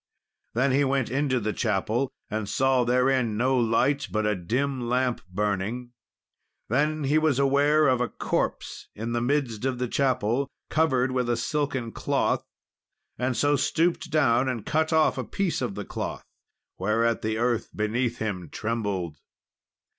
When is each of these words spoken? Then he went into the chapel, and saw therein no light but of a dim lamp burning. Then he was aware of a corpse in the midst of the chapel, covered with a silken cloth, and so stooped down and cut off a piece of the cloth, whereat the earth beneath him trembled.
Then 0.55 0.71
he 0.71 0.83
went 0.83 1.11
into 1.11 1.39
the 1.39 1.53
chapel, 1.53 2.11
and 2.27 2.49
saw 2.49 2.83
therein 2.83 3.37
no 3.37 3.55
light 3.55 4.07
but 4.09 4.25
of 4.25 4.31
a 4.31 4.35
dim 4.41 4.89
lamp 4.89 5.21
burning. 5.29 5.91
Then 6.69 7.03
he 7.03 7.19
was 7.19 7.37
aware 7.37 7.87
of 7.87 8.01
a 8.01 8.09
corpse 8.09 8.87
in 8.95 9.11
the 9.11 9.21
midst 9.21 9.63
of 9.63 9.77
the 9.77 9.87
chapel, 9.87 10.49
covered 10.71 11.11
with 11.11 11.29
a 11.29 11.37
silken 11.37 11.91
cloth, 11.91 12.43
and 13.19 13.37
so 13.37 13.55
stooped 13.55 14.09
down 14.09 14.49
and 14.49 14.65
cut 14.65 14.91
off 14.91 15.19
a 15.19 15.23
piece 15.23 15.61
of 15.61 15.75
the 15.75 15.85
cloth, 15.85 16.25
whereat 16.79 17.21
the 17.21 17.37
earth 17.37 17.69
beneath 17.75 18.17
him 18.17 18.49
trembled. 18.49 19.17